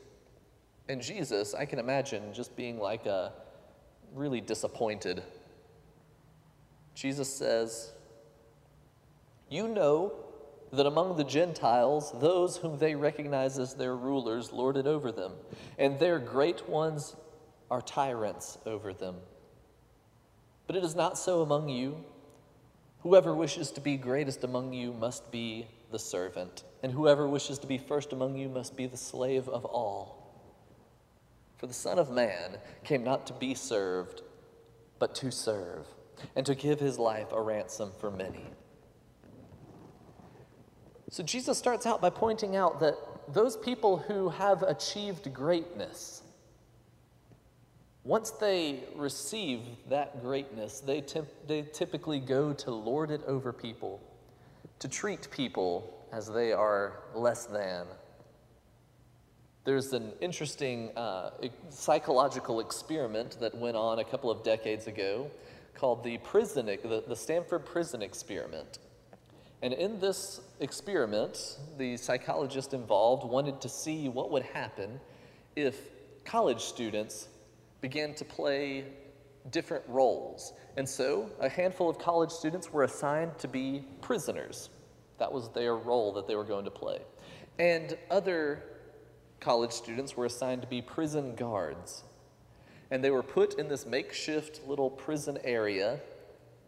And 0.89 1.03
Jesus, 1.03 1.55
I 1.55 1.67
can 1.67 1.79
imagine 1.79 2.33
just 2.33 2.57
being 2.57 2.79
like 2.79 3.07
a 3.07 3.33
really 4.15 4.41
disappointed. 4.41 5.23
Jesus 6.95 7.29
says, 7.33 7.93
You 9.51 9.69
know 9.69 10.13
that 10.73 10.87
among 10.87 11.17
the 11.17 11.25
Gentiles, 11.25 12.13
those 12.21 12.57
whom 12.57 12.79
they 12.79 12.95
recognize 12.95 13.59
as 13.59 13.75
their 13.75 13.97
rulers 13.97 14.53
lord 14.53 14.77
it 14.77 14.87
over 14.87 15.13
them, 15.13 15.33
and 15.79 15.99
their 15.99 16.19
great 16.19 16.69
ones 16.69 17.17
are 17.71 17.83
tyrants 17.83 18.59
over 18.67 18.93
them. 18.93 19.17
But 20.67 20.77
it 20.77 20.85
is 20.85 20.95
not 20.95 21.19
so 21.19 21.43
among 21.43 21.69
you. 21.69 22.05
Whoever 23.01 23.35
wishes 23.35 23.71
to 23.73 23.81
be 23.81 23.97
greatest 23.97 24.45
among 24.45 24.73
you 24.73 24.93
must 24.93 25.31
be 25.31 25.69
the 25.93 25.99
servant, 25.99 26.65
and 26.83 26.93
whoever 26.93 27.29
wishes 27.29 27.59
to 27.61 27.67
be 27.67 27.79
first 27.79 28.13
among 28.13 28.37
you 28.37 28.49
must 28.49 28.77
be 28.77 28.87
the 28.87 28.97
slave 28.97 29.49
of 29.49 29.65
all. 29.65 30.27
For 31.57 31.67
the 31.67 31.73
Son 31.73 31.99
of 31.99 32.11
Man 32.11 32.59
came 32.85 33.05
not 33.05 33.27
to 33.29 33.33
be 33.33 33.55
served, 33.55 34.23
but 34.99 35.15
to 35.17 35.31
serve, 35.31 35.87
and 36.35 36.45
to 36.47 36.55
give 36.55 36.81
his 36.81 36.99
life 36.99 37.33
a 37.33 37.41
ransom 37.41 37.93
for 37.99 38.11
many. 38.11 38.47
So 41.11 41.23
Jesus 41.23 41.57
starts 41.57 41.87
out 41.87 42.01
by 42.03 42.11
pointing 42.11 42.57
out 42.57 42.81
that 42.81 42.97
those 43.33 43.57
people 43.57 43.99
who 43.99 44.29
have 44.29 44.63
achieved 44.63 45.33
greatness, 45.33 46.23
once 48.07 48.31
they 48.31 48.85
receive 48.95 49.61
that 49.89 50.23
greatness, 50.23 50.81
they, 50.81 51.03
they 51.47 51.63
typically 51.73 52.21
go 52.21 52.53
to 52.53 52.71
lord 52.71 53.11
it 53.11 53.21
over 53.27 53.53
people, 53.53 54.01
to 54.79 54.89
treat 54.89 55.31
people 55.31 55.93
as 56.13 56.29
they 56.29 56.53
are 56.53 57.01
less 57.15 57.47
than 57.47 57.87
there's 59.67 59.93
an 59.93 60.13
interesting 60.21 60.97
uh, 60.97 61.31
psychological 61.71 62.61
experiment 62.61 63.37
that 63.41 63.53
went 63.53 63.77
on 63.77 63.99
a 63.99 64.05
couple 64.05 64.31
of 64.31 64.45
decades 64.45 64.87
ago 64.87 65.29
called 65.75 66.05
the, 66.05 66.19
prison, 66.19 66.67
the, 66.67 67.03
the 67.07 67.17
Stanford 67.17 67.67
Prison 67.67 68.01
Experiment. 68.01 68.79
And 69.63 69.75
in 69.75 69.99
this 69.99 70.41
experiment, 70.61 71.59
the 71.79 71.97
psychologist 71.97 72.75
involved 72.75 73.29
wanted 73.29 73.61
to 73.61 73.69
see 73.69 74.09
what 74.09 74.31
would 74.31 74.45
happen 74.45 75.01
if 75.57 75.81
college 76.25 76.61
students 76.61 77.27
began 77.87 78.13
to 78.13 78.25
play 78.25 78.85
different 79.53 79.85
roles. 79.87 80.55
And 80.77 80.89
so 80.89 81.31
a 81.39 81.49
handful 81.49 81.89
of 81.89 82.01
college 82.01 82.33
students 82.33 82.73
were 82.73 82.83
assigned 82.83 83.39
to 83.39 83.47
be 83.47 83.85
prisoners. 84.01 84.71
That 85.19 85.33
was 85.33 85.51
their 85.51 85.77
role 85.77 86.13
that 86.15 86.27
they 86.27 86.35
were 86.35 86.43
going 86.43 86.65
to 86.65 86.71
play. 86.73 86.99
And 87.61 87.97
other 88.11 88.65
college 89.39 89.71
students 89.71 90.17
were 90.17 90.25
assigned 90.25 90.63
to 90.63 90.67
be 90.67 90.83
prison 90.83 91.37
guards. 91.37 92.03
And 92.91 93.05
they 93.05 93.13
were 93.13 93.23
put 93.23 93.57
in 93.57 93.69
this 93.69 93.87
makeshift 93.87 94.67
little 94.67 94.91
prison 94.91 95.39
area 95.45 96.01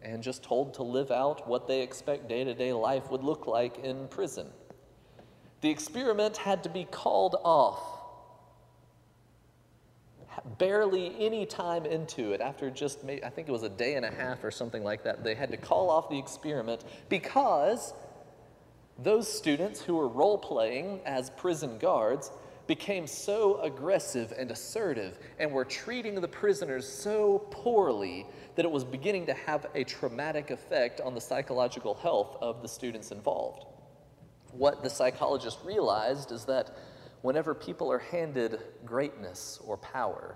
and 0.01 0.23
just 0.23 0.41
told 0.41 0.73
to 0.75 0.83
live 0.83 1.11
out 1.11 1.45
what 1.49 1.67
they 1.67 1.81
expect 1.81 2.29
day 2.29 2.45
to 2.45 2.53
day 2.53 2.71
life 2.71 3.11
would 3.11 3.25
look 3.25 3.45
like 3.45 3.79
in 3.79 4.07
prison. 4.07 4.47
The 5.59 5.69
experiment 5.69 6.37
had 6.37 6.63
to 6.63 6.69
be 6.69 6.85
called 6.85 7.35
off 7.43 7.98
barely 10.57 11.13
any 11.19 11.45
time 11.45 11.85
into 11.85 12.31
it 12.31 12.41
after 12.41 12.69
just 12.69 13.03
maybe, 13.03 13.23
i 13.23 13.29
think 13.29 13.47
it 13.47 13.51
was 13.51 13.63
a 13.63 13.69
day 13.69 13.95
and 13.95 14.05
a 14.05 14.11
half 14.11 14.43
or 14.43 14.51
something 14.51 14.83
like 14.83 15.03
that 15.03 15.23
they 15.23 15.35
had 15.35 15.51
to 15.51 15.57
call 15.57 15.89
off 15.89 16.09
the 16.09 16.17
experiment 16.17 16.83
because 17.09 17.93
those 19.01 19.31
students 19.31 19.81
who 19.81 19.95
were 19.95 20.07
role 20.07 20.37
playing 20.37 20.99
as 21.05 21.29
prison 21.31 21.77
guards 21.77 22.31
became 22.69 23.07
so 23.07 23.59
aggressive 23.61 24.31
and 24.37 24.51
assertive 24.51 25.17
and 25.39 25.51
were 25.51 25.65
treating 25.65 26.21
the 26.21 26.27
prisoners 26.27 26.87
so 26.87 27.39
poorly 27.49 28.27
that 28.55 28.63
it 28.63 28.71
was 28.71 28.83
beginning 28.83 29.25
to 29.25 29.33
have 29.33 29.65
a 29.73 29.83
traumatic 29.83 30.51
effect 30.51 31.01
on 31.01 31.15
the 31.15 31.19
psychological 31.19 31.95
health 31.95 32.37
of 32.41 32.61
the 32.61 32.67
students 32.67 33.11
involved. 33.11 33.65
What 34.51 34.83
the 34.83 34.89
psychologist 34.89 35.57
realized 35.65 36.31
is 36.31 36.45
that 36.45 36.77
whenever 37.23 37.55
people 37.55 37.91
are 37.91 37.99
handed 37.99 38.59
greatness 38.89 39.59
or 39.65 39.77
power, 39.77 40.35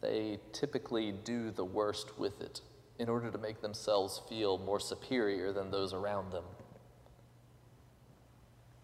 they 0.00 0.38
typically 0.52 1.12
do 1.12 1.50
the 1.50 1.64
worst 1.64 2.18
with 2.18 2.40
it 2.40 2.60
in 2.98 3.08
order 3.08 3.30
to 3.30 3.38
make 3.38 3.62
themselves 3.62 4.20
feel 4.28 4.58
more 4.58 4.80
superior 4.80 5.52
than 5.52 5.70
those 5.70 5.94
around 5.94 6.32
them. 6.32 6.44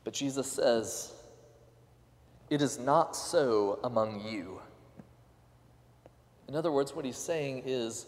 But 0.04 0.14
Jesus 0.14 0.50
says, 0.50 1.12
it 2.48 2.62
is 2.62 2.78
not 2.78 3.16
so 3.16 3.80
among 3.82 4.20
you. 4.20 4.60
In 6.48 6.54
other 6.54 6.70
words, 6.70 6.94
what 6.94 7.04
he's 7.04 7.18
saying 7.18 7.64
is, 7.66 8.06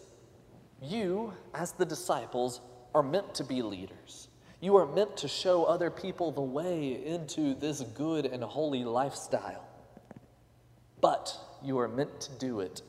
you, 0.81 1.33
as 1.53 1.73
the 1.73 1.85
disciples, 1.85 2.61
are 2.95 3.03
meant 3.03 3.35
to 3.35 3.43
be 3.43 3.61
leaders. 3.61 4.29
You 4.61 4.77
are 4.77 4.87
meant 4.87 5.17
to 5.17 5.27
show 5.27 5.65
other 5.65 5.91
people 5.91 6.31
the 6.31 6.41
way 6.41 7.05
into 7.05 7.53
this 7.53 7.81
good 7.81 8.25
and 8.25 8.41
holy 8.43 8.83
lifestyle. 8.83 9.68
But 11.01 11.35
you 11.63 11.79
are 11.79 11.87
meant 11.87 12.21
to 12.21 12.31
do 12.33 12.59
it 12.59 12.81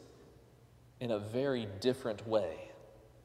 in 1.00 1.10
a 1.10 1.18
very 1.18 1.66
different 1.80 2.26
way 2.26 2.70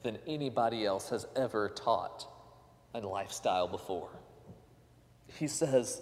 than 0.03 0.17
anybody 0.27 0.85
else 0.85 1.09
has 1.09 1.25
ever 1.35 1.69
taught 1.69 2.27
a 2.93 2.99
lifestyle 2.99 3.67
before. 3.67 4.09
He 5.27 5.47
says, 5.47 6.01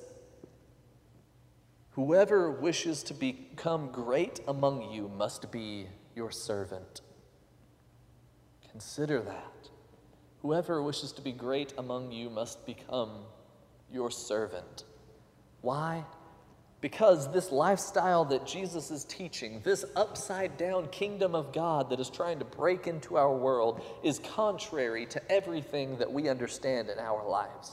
Whoever 1.91 2.51
wishes 2.51 3.03
to 3.03 3.13
become 3.13 3.91
great 3.91 4.41
among 4.47 4.91
you 4.91 5.07
must 5.07 5.51
be 5.51 5.87
your 6.15 6.31
servant. 6.31 7.01
Consider 8.71 9.21
that. 9.21 9.69
Whoever 10.41 10.81
wishes 10.81 11.11
to 11.13 11.21
be 11.21 11.31
great 11.31 11.73
among 11.77 12.11
you 12.11 12.29
must 12.29 12.65
become 12.65 13.25
your 13.91 14.11
servant. 14.11 14.83
Why? 15.61 16.03
Because 16.83 17.31
this 17.31 17.49
lifestyle 17.49 18.25
that 18.25 18.45
Jesus 18.45 18.91
is 18.91 19.05
teaching, 19.05 19.61
this 19.63 19.85
upside 19.95 20.57
down 20.57 20.89
kingdom 20.89 21.33
of 21.33 21.53
God 21.53 21.89
that 21.89 22.01
is 22.01 22.09
trying 22.09 22.39
to 22.39 22.45
break 22.45 22.87
into 22.87 23.15
our 23.15 23.33
world, 23.33 23.81
is 24.03 24.19
contrary 24.19 25.05
to 25.05 25.31
everything 25.31 25.97
that 25.99 26.11
we 26.11 26.27
understand 26.27 26.89
in 26.89 26.99
our 26.99 27.25
lives. 27.25 27.71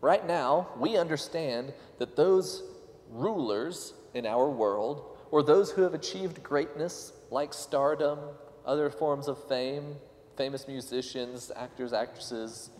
Right 0.00 0.24
now, 0.24 0.68
we 0.78 0.96
understand 0.96 1.72
that 1.98 2.14
those 2.14 2.62
rulers 3.10 3.94
in 4.14 4.26
our 4.26 4.48
world, 4.48 5.16
or 5.32 5.42
those 5.42 5.72
who 5.72 5.82
have 5.82 5.94
achieved 5.94 6.40
greatness 6.40 7.12
like 7.32 7.52
stardom, 7.52 8.20
other 8.64 8.90
forms 8.90 9.26
of 9.26 9.42
fame, 9.48 9.96
famous 10.36 10.68
musicians, 10.68 11.50
actors, 11.56 11.92
actresses, 11.92 12.70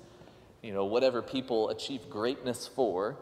you 0.62 0.72
know, 0.72 0.84
whatever 0.84 1.22
people 1.22 1.70
achieve 1.70 2.08
greatness 2.08 2.68
for, 2.68 3.18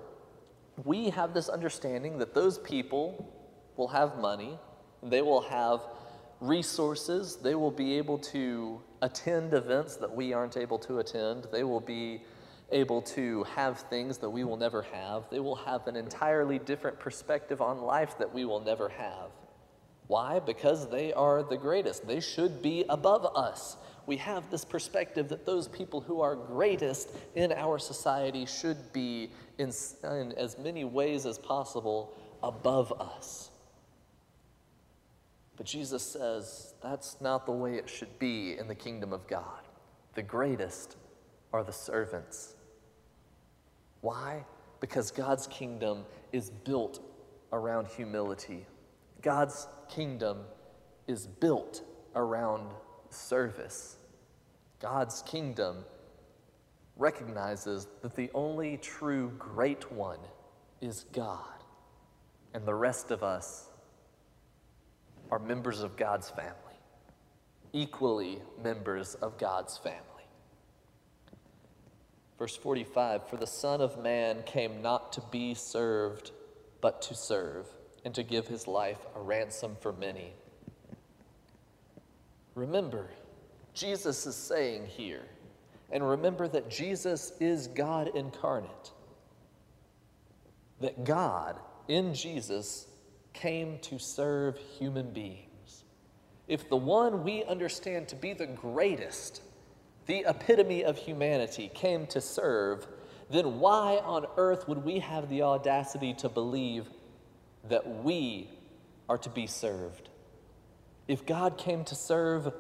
we 0.85 1.11
have 1.11 1.35
this 1.35 1.49
understanding 1.49 2.19
that 2.19 2.35
those 2.35 2.59
people 2.59 3.33
will 3.77 3.89
have 3.89 4.19
money, 4.19 4.59
they 5.03 5.23
will 5.23 5.43
have 5.43 5.81
resources, 6.41 7.37
they 7.37 7.55
will 7.55 7.71
be 7.71 7.97
able 7.97 8.19
to 8.19 8.81
attend 9.03 9.55
events 9.55 9.97
that 9.97 10.15
we 10.15 10.33
aren't 10.33 10.57
able 10.57 10.79
to 10.79 10.99
attend, 10.99 11.47
they 11.51 11.65
will 11.65 11.81
be 11.81 12.23
able 12.73 13.01
to 13.01 13.45
have 13.45 13.79
things 13.79 14.19
that 14.19 14.29
we 14.29 14.45
will 14.45 14.57
never 14.57 14.83
have. 14.83 15.31
They 15.31 15.41
will 15.41 15.55
have 15.55 15.87
an 15.87 15.97
entirely 15.97 16.59
different 16.59 16.99
perspective 16.99 17.61
on 17.61 17.81
life 17.81 18.19
that 18.19 18.33
we 18.33 18.45
will 18.45 18.61
never 18.61 18.89
have. 18.89 19.31
Why? 20.09 20.39
Because 20.39 20.89
they 20.89 21.13
are 21.13 21.43
the 21.43 21.57
greatest. 21.57 22.07
They 22.07 22.21
should 22.21 22.63
be 22.63 22.85
above 22.89 23.27
us. 23.37 23.77
We 24.07 24.17
have 24.19 24.51
this 24.51 24.65
perspective 24.65 25.29
that 25.31 25.45
those 25.45 25.67
people 25.67 26.01
who 26.01 26.21
are 26.21 26.37
greatest 26.37 27.11
in 27.35 27.53
our 27.53 27.79
society 27.79 28.47
should 28.47 28.93
be, 28.93 29.31
in, 29.59 29.73
in 30.05 30.33
as 30.33 30.59
many 30.59 30.85
ways 30.85 31.27
as 31.27 31.39
possible, 31.39 32.17
above 32.43 32.93
us. 33.01 33.51
But 35.57 35.67
Jesus 35.67 36.03
says 36.03 36.75
that's 36.83 37.21
not 37.21 37.47
the 37.47 37.53
way 37.53 37.75
it 37.75 37.89
should 37.89 38.19
be 38.19 38.57
in 38.59 38.69
the 38.69 38.75
kingdom 38.75 39.13
of 39.13 39.27
God. 39.27 39.63
The 40.15 40.23
greatest 40.23 40.97
are 41.53 41.65
the 41.65 41.73
servants. 41.73 42.55
Why? 44.03 44.45
Because 44.81 45.11
God's 45.11 45.47
kingdom 45.47 46.05
is 46.33 46.51
built 46.51 47.01
around 47.53 47.89
humility. 47.89 48.67
God's 49.27 49.67
kingdom 49.89 50.43
is 51.09 51.27
built 51.27 51.83
around 52.15 52.71
service. 53.11 53.97
God's 54.79 55.23
kingdom 55.23 55.79
recognizes 56.97 57.89
that 58.03 58.15
the 58.15 58.31
only 58.35 58.77
true 58.77 59.33
great 59.37 59.91
one 59.91 60.21
is 60.81 61.07
God, 61.13 61.65
and 62.55 62.65
the 62.65 62.75
rest 62.77 63.11
of 63.11 63.25
us 63.25 63.69
are 65.33 65.41
members 65.41 65.81
of 65.83 65.97
God's 65.97 66.31
family, 66.31 66.79
equally 67.73 68.39
members 68.63 69.17
of 69.17 69.39
God's 69.39 69.77
family. 69.77 69.99
Verse 72.39 72.57
45 72.57 73.29
For 73.29 73.39
the 73.39 73.47
Son 73.49 73.81
of 73.81 74.01
Man 74.01 74.45
came 74.47 74.83
not 74.83 75.13
to 75.15 75.23
be 75.33 75.53
served, 75.53 76.31
but 76.81 77.03
to 77.03 77.17
serve, 77.17 77.67
and 78.07 78.15
to 78.15 78.23
give 78.23 78.47
his 78.47 78.69
life 78.69 79.05
a 79.17 79.21
ransom 79.21 79.77
for 79.81 79.93
many. 79.93 80.33
Remember, 82.55 83.09
Jesus 83.75 84.25
is 84.27 84.37
saying 84.37 84.87
here, 84.87 85.25
and 85.91 86.09
remember 86.09 86.47
that 86.47 86.71
Jesus 86.71 87.33
is 87.41 87.67
God 87.67 88.13
incarnate, 88.15 88.93
that 90.81 91.03
God 91.03 91.59
in 91.89 92.15
Jesus 92.15 92.87
came 93.33 93.81
to 93.81 93.99
serve 93.99 94.57
human 94.57 95.11
beings. 95.11 95.83
If 96.47 96.69
the 96.69 96.77
one 96.77 97.25
we 97.25 97.43
understand 97.43 98.07
to 98.07 98.15
be 98.15 98.35
the 98.35 98.47
greatest, 98.47 99.43
the 100.07 100.25
epitome 100.29 100.85
of 100.85 100.97
humanity, 100.97 101.73
came 101.75 102.07
to 102.07 102.21
serve, 102.21 102.87
then 103.33 103.59
why 103.59 104.01
on 104.05 104.27
earth 104.37 104.69
would 104.69 104.85
we 104.85 105.01
have 105.01 105.29
the 105.29 105.43
audacity 105.43 106.15
to 106.15 106.29
believe 106.29 106.89
that 107.69 108.03
we 108.05 108.51
are 109.09 109.19
to 109.19 109.31
be 109.31 109.47
served? 109.47 110.09
If 111.09 111.25
God 111.25 111.57
came 111.59 111.85
to 111.85 111.95
serve, 111.95 112.53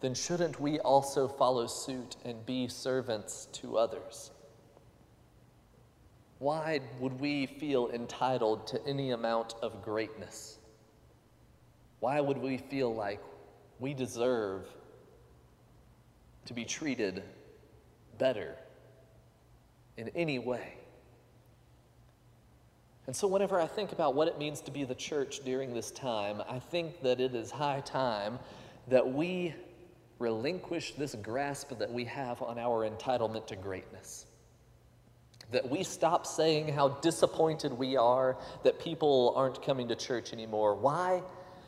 then 0.00 0.14
shouldn't 0.14 0.60
we 0.60 0.80
also 0.80 1.28
follow 1.28 1.66
suit 1.66 2.16
and 2.24 2.44
be 2.44 2.68
servants 2.68 3.46
to 3.52 3.76
others? 3.76 4.30
Why 6.38 6.80
would 6.98 7.20
we 7.20 7.46
feel 7.46 7.88
entitled 7.90 8.66
to 8.68 8.84
any 8.86 9.12
amount 9.12 9.54
of 9.62 9.82
greatness? 9.82 10.58
Why 12.00 12.20
would 12.20 12.38
we 12.38 12.58
feel 12.58 12.92
like 12.92 13.20
we 13.78 13.94
deserve 13.94 14.66
to 16.46 16.52
be 16.52 16.64
treated 16.64 17.22
better 18.18 18.56
in 19.96 20.08
any 20.16 20.40
way? 20.40 20.74
And 23.12 23.16
so, 23.18 23.28
whenever 23.28 23.60
I 23.60 23.66
think 23.66 23.92
about 23.92 24.14
what 24.14 24.26
it 24.26 24.38
means 24.38 24.62
to 24.62 24.70
be 24.70 24.84
the 24.84 24.94
church 24.94 25.40
during 25.44 25.74
this 25.74 25.90
time, 25.90 26.40
I 26.48 26.58
think 26.58 27.02
that 27.02 27.20
it 27.20 27.34
is 27.34 27.50
high 27.50 27.80
time 27.80 28.38
that 28.88 29.12
we 29.12 29.54
relinquish 30.18 30.94
this 30.94 31.14
grasp 31.16 31.78
that 31.78 31.92
we 31.92 32.06
have 32.06 32.40
on 32.40 32.58
our 32.58 32.88
entitlement 32.88 33.48
to 33.48 33.56
greatness 33.56 34.24
that 35.50 35.68
we 35.68 35.82
stop 35.84 36.26
saying 36.26 36.68
how 36.68 36.88
disappointed 36.88 37.74
we 37.74 37.98
are 37.98 38.38
that 38.64 38.80
people 38.80 39.34
aren't 39.36 39.62
coming 39.62 39.88
to 39.88 39.94
church 39.94 40.32
anymore. 40.32 40.74
Why? 40.74 41.22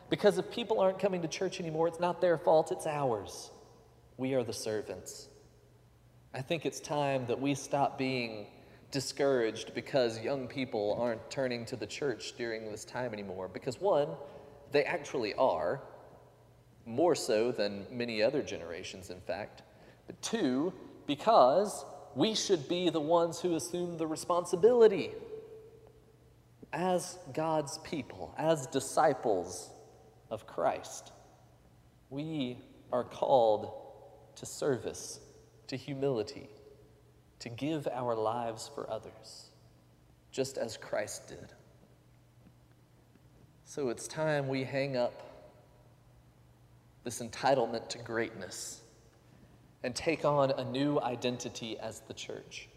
Because 0.09 0.39
if 0.39 0.51
people 0.51 0.81
aren't 0.81 0.99
coming 0.99 1.21
to 1.21 1.29
church 1.29 1.61
anymore, 1.61 1.89
it's 1.89 2.01
not 2.01 2.23
their 2.23 2.39
fault, 2.39 2.73
it's 2.73 2.87
ours. 2.87 3.51
We 4.17 4.33
are 4.33 4.45
the 4.45 4.55
servants. 4.55 5.29
I 6.33 6.41
think 6.41 6.65
it's 6.65 6.81
time 6.81 7.27
that 7.27 7.39
we 7.39 7.55
stop 7.55 7.99
being 7.99 8.47
discouraged 8.95 9.75
because 9.75 10.21
young 10.21 10.47
people 10.47 10.97
aren't 11.01 11.29
turning 11.29 11.65
to 11.67 11.75
the 11.75 11.87
church 11.87 12.35
during 12.39 12.71
this 12.71 12.85
time 12.85 13.13
anymore. 13.13 13.49
Because, 13.53 13.81
one, 13.81 14.09
they 14.71 14.85
actually 14.85 15.35
are, 15.35 15.83
more 16.87 17.17
so 17.17 17.51
than 17.51 17.87
many 17.91 18.23
other 18.23 18.41
generations, 18.41 19.11
in 19.11 19.21
fact. 19.21 19.63
But 20.07 20.23
two, 20.23 20.73
because 21.09 21.85
we 22.15 22.37
should 22.37 22.69
be 22.69 22.89
the 22.89 23.01
ones 23.01 23.41
who 23.41 23.57
assume 23.57 23.99
the 23.99 24.07
responsibility 24.07 25.11
as 26.73 27.19
God's 27.33 27.79
people, 27.79 28.33
as 28.39 28.69
disciples 28.69 29.71
of 30.31 30.47
Christ. 30.47 31.11
We 32.11 32.59
are 32.93 33.03
called 33.03 33.73
to 34.37 34.47
service, 34.47 35.19
to 35.67 35.77
humility, 35.77 36.49
to 37.45 37.51
give 37.51 37.87
our 37.93 38.15
lives 38.15 38.71
for 38.75 38.89
others, 38.91 39.51
just 40.33 40.57
as 40.57 40.79
Christ 40.79 41.29
did. 41.29 41.53
So 43.67 43.91
it's 43.91 44.09
time 44.09 44.49
we 44.49 44.65
hang 44.65 44.97
up 44.97 45.13
this 47.05 47.21
entitlement 47.21 47.91
to 47.91 47.99
greatness 47.99 48.81
and 49.83 49.95
take 49.95 50.25
on 50.25 50.53
a 50.53 50.65
new 50.65 50.99
identity 50.99 51.79
as 51.79 52.01
the 52.09 52.15
church 52.15 52.69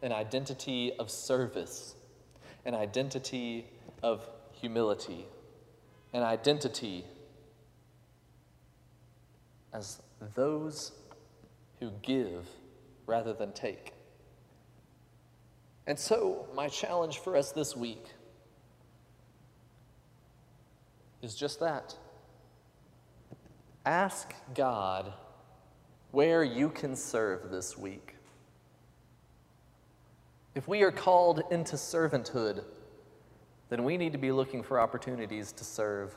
an 0.00 0.10
identity 0.10 0.92
of 0.98 1.10
service, 1.10 1.94
an 2.64 2.74
identity 2.74 3.66
of 4.02 4.26
humility, 4.52 5.26
an 6.14 6.22
identity 6.22 7.04
as 9.72 10.00
those 10.34 10.92
who 11.78 11.92
give 12.00 12.48
rather 13.06 13.32
than 13.32 13.52
take. 13.52 13.92
And 15.86 15.98
so, 15.98 16.46
my 16.54 16.68
challenge 16.68 17.18
for 17.18 17.36
us 17.36 17.52
this 17.52 17.76
week 17.76 18.06
is 21.22 21.34
just 21.34 21.60
that. 21.60 21.96
Ask 23.84 24.34
God 24.54 25.12
where 26.12 26.44
you 26.44 26.68
can 26.68 26.94
serve 26.94 27.50
this 27.50 27.76
week. 27.76 28.16
If 30.54 30.68
we 30.68 30.82
are 30.82 30.92
called 30.92 31.42
into 31.50 31.76
servanthood, 31.76 32.64
then 33.70 33.84
we 33.84 33.96
need 33.96 34.12
to 34.12 34.18
be 34.18 34.30
looking 34.30 34.62
for 34.62 34.78
opportunities 34.78 35.50
to 35.52 35.64
serve. 35.64 36.14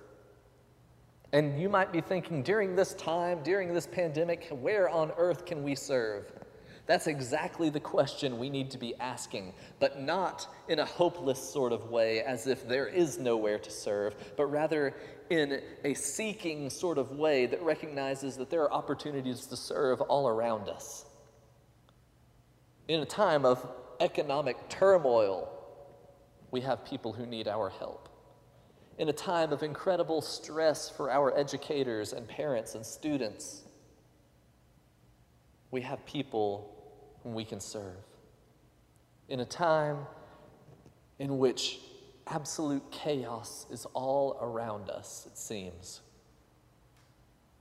And 1.31 1.59
you 1.59 1.69
might 1.69 1.91
be 1.91 2.01
thinking, 2.01 2.43
during 2.43 2.75
this 2.75 2.93
time, 2.95 3.41
during 3.43 3.73
this 3.73 3.87
pandemic, 3.87 4.47
where 4.49 4.89
on 4.89 5.11
earth 5.17 5.45
can 5.45 5.63
we 5.63 5.73
serve? 5.73 6.31
That's 6.85 7.07
exactly 7.07 7.69
the 7.69 7.79
question 7.79 8.37
we 8.37 8.49
need 8.49 8.69
to 8.71 8.77
be 8.77 8.93
asking, 8.99 9.53
but 9.79 9.99
not 9.99 10.47
in 10.67 10.79
a 10.79 10.85
hopeless 10.85 11.39
sort 11.39 11.73
of 11.73 11.89
way, 11.89 12.21
as 12.21 12.45
if 12.45 12.67
there 12.67 12.87
is 12.87 13.17
nowhere 13.17 13.57
to 13.57 13.71
serve, 13.71 14.15
but 14.37 14.45
rather 14.45 14.93
in 15.31 15.61
a 15.83 15.95
seeking 15.95 16.69
sort 16.69 16.99
of 16.99 17.11
way 17.11 17.47
that 17.47 17.61
recognizes 17.63 18.37
that 18.37 18.51
there 18.51 18.61
are 18.61 18.71
opportunities 18.71 19.47
to 19.47 19.57
serve 19.57 19.99
all 20.01 20.27
around 20.27 20.69
us. 20.69 21.05
In 22.87 22.99
a 22.99 23.05
time 23.05 23.45
of 23.45 23.67
economic 23.99 24.69
turmoil, 24.69 25.51
we 26.51 26.61
have 26.61 26.85
people 26.85 27.11
who 27.11 27.25
need 27.25 27.47
our 27.47 27.69
help. 27.69 28.09
In 28.99 29.09
a 29.09 29.13
time 29.13 29.51
of 29.51 29.63
incredible 29.63 30.21
stress 30.21 30.87
for 30.87 31.09
our 31.09 31.35
educators 31.35 32.13
and 32.13 32.27
parents 32.27 32.75
and 32.75 32.85
students, 32.85 33.63
we 35.71 35.81
have 35.81 36.05
people 36.05 36.74
we 37.33 37.43
can 37.43 37.59
serve. 37.59 37.97
In 39.27 39.39
a 39.39 39.45
time 39.45 39.97
in 41.17 41.37
which 41.37 41.79
absolute 42.27 42.83
chaos 42.91 43.65
is 43.71 43.85
all 43.93 44.37
around 44.41 44.89
us, 44.89 45.25
it 45.25 45.37
seems, 45.37 46.01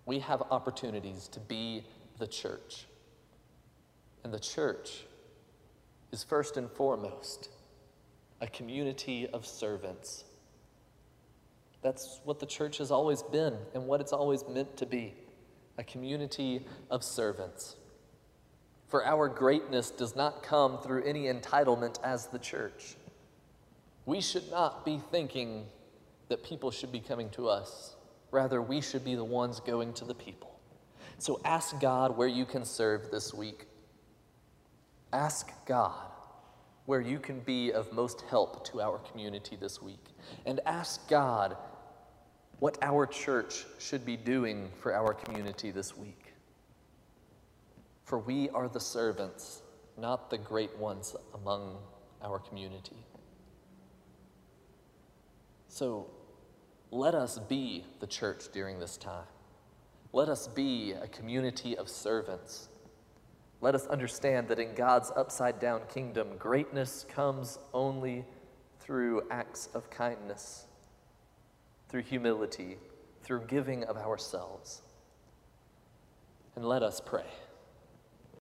we 0.07 0.19
have 0.19 0.43
opportunities 0.51 1.29
to 1.29 1.41
be 1.41 1.85
the 2.19 2.27
church. 2.27 2.87
And 4.23 4.33
the 4.33 4.39
church 4.39 5.05
is 6.13 6.23
first 6.23 6.57
and 6.57 6.71
foremost 6.71 7.49
a 8.41 8.47
community 8.47 9.27
of 9.29 9.47
servants. 9.47 10.25
That's 11.83 12.21
what 12.25 12.41
the 12.41 12.47
church 12.47 12.79
has 12.79 12.91
always 12.91 13.23
been 13.23 13.57
and 13.75 13.87
what 13.87 14.01
it's 14.01 14.13
always 14.13 14.45
meant 14.49 14.77
to 14.79 14.87
be 14.87 15.15
a 15.77 15.85
community 15.85 16.67
of 16.91 17.03
servants. 17.03 17.77
For 18.95 19.05
our 19.05 19.27
greatness 19.29 19.91
does 19.91 20.15
not 20.15 20.45
come 20.45 20.79
through 20.79 21.03
any 21.03 21.25
entitlement 21.25 21.99
as 22.05 22.29
the 22.29 22.39
church. 22.39 22.95
We 24.07 24.21
should 24.21 24.49
not 24.53 24.85
be 24.85 25.01
thinking 25.11 25.67
that 26.29 26.45
people 26.45 26.71
should 26.71 26.93
be 26.93 27.01
coming 27.01 27.29
to 27.31 27.49
us. 27.49 27.97
Rather, 28.31 28.63
we 28.63 28.81
should 28.81 29.05
be 29.05 29.17
the 29.17 29.25
ones 29.25 29.59
going 29.59 29.95
to 29.95 30.05
the 30.05 30.15
people. 30.15 30.61
So 31.19 31.41
ask 31.45 31.81
God 31.81 32.17
where 32.17 32.29
you 32.29 32.45
can 32.45 32.65
serve 32.65 33.11
this 33.11 33.35
week. 33.35 33.67
Ask 35.13 35.51
God 35.67 36.13
where 36.87 37.01
you 37.01 37.19
can 37.19 37.41
be 37.41 37.73
of 37.73 37.93
most 37.93 38.21
help 38.31 38.65
to 38.69 38.81
our 38.81 38.99
community 39.11 39.57
this 39.57 39.83
week. 39.83 40.07
And 40.47 40.61
ask 40.67 41.09
God 41.09 41.57
what 42.61 42.79
our 42.81 43.07
church 43.07 43.67
should 43.81 44.07
be 44.07 44.17
doing 44.17 44.71
for 44.81 44.95
our 44.95 45.15
community 45.15 45.73
this 45.73 45.97
week. 45.97 46.24
For 48.05 48.19
we 48.19 48.51
are 48.51 48.69
the 48.69 48.81
servants, 48.81 49.63
not 49.99 50.31
the 50.31 50.39
great 50.39 50.77
ones 50.77 51.17
among 51.35 51.79
our 52.23 52.39
community. 52.39 52.97
So 55.69 56.11
let 56.91 57.15
us 57.15 57.39
be 57.39 57.85
the 58.01 58.07
church 58.07 58.45
during 58.53 58.79
this 58.79 58.97
time. 58.97 59.27
Let 60.13 60.29
us 60.29 60.47
be 60.47 60.93
a 60.93 61.09
community 61.09 61.77
of 61.77 61.89
servants. 61.89 62.69
Let 63.61 63.75
us 63.75 63.87
understand 63.87 64.49
that 64.49 64.61
in 64.61 64.75
God's 64.75 65.11
upside 65.17 65.59
down 65.59 65.81
kingdom, 65.93 66.37
greatness 66.39 67.05
comes 67.09 67.59
only 67.73 68.25
through 68.79 69.23
acts 69.31 69.69
of 69.75 69.91
kindness, 69.91 70.67
through 71.89 72.03
humility, 72.03 72.77
through 73.23 73.47
giving 73.47 73.83
of 73.85 73.97
ourselves. 73.97 74.83
And 76.55 76.65
let 76.65 76.83
us 76.83 77.01
pray. 77.05 77.25